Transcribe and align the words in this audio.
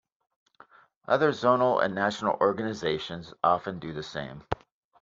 Other 1.07 1.31
zonal 1.31 1.83
and 1.83 1.93
national 1.93 2.35
organizations 2.41 3.35
often 3.43 3.77
do 3.77 3.93
the 3.93 4.01
same. 4.01 4.41